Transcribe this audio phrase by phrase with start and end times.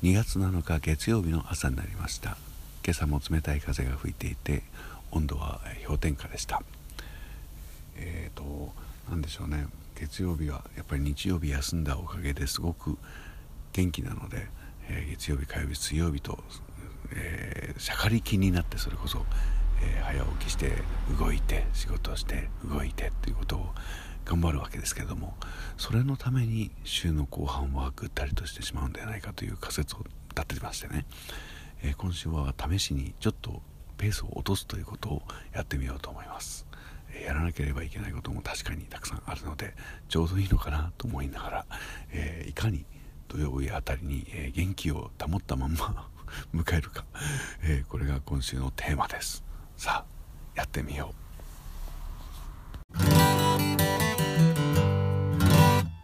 [0.00, 2.36] 2月7日月曜日の朝になりました。
[2.84, 4.62] 今朝も冷たい風が吹いていて
[5.10, 6.62] 温度は氷点下でした。
[7.96, 8.72] えっ、ー、と
[9.10, 9.66] 何でしょうね。
[9.96, 12.96] 月曜日はやっぱり日曜日休んだおかげですごく
[13.72, 14.46] 元気なので、
[14.88, 16.38] えー、月曜日火曜日水曜日と、
[17.10, 19.26] えー、しゃかり気になってそれこそ、
[19.82, 20.74] えー、早起きして
[21.18, 23.74] 動いて仕事をして動いてっていうことを
[24.28, 25.34] 頑張るわけですけれども
[25.78, 30.00] それのために週の後半はぐったりとしてしまうんではないかという仮説を
[30.34, 31.06] 立ててましてね、
[31.82, 33.62] えー、今週は試しにちょっと
[33.96, 35.22] ペースを落とすということを
[35.54, 36.66] やってみようと思います、
[37.10, 39.74] えー、やらなければいけないことも確かにたくさんあるので
[40.10, 41.66] ちょうどいいのかなと思いながら、
[42.12, 42.84] えー、いかに
[43.28, 46.08] 土曜日あたりに、え元気を保ったまんま
[46.54, 47.04] 迎えるか、
[47.62, 49.44] えこれが今週のテーマです。
[49.76, 51.27] さあやってみよう。